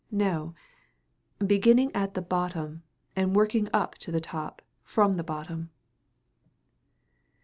No; 0.09 0.55
beginning 1.45 1.91
at 1.93 2.15
the 2.15 2.23
bottom 2.23 2.81
and 3.15 3.35
working 3.35 3.69
up 3.71 3.93
to 3.99 4.11
the 4.11 4.19
top 4.19 4.63
from 4.83 5.15
the 5.15 5.23
bottom. 5.23 5.69